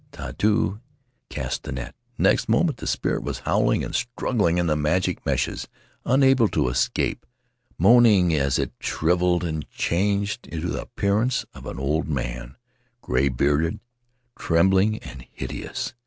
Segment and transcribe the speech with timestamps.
[0.11, 0.79] Tautu
[1.29, 5.67] cast the net; next moment the spirit was howling and struggling in the magic meshes,
[6.07, 7.23] unable to escape,
[7.77, 12.57] moaning as it shriveled and changed to the appearance of an old man,
[13.01, 13.79] gray Faery Lands of the South Seas bearded,
[14.35, 15.93] trembling, and hideous.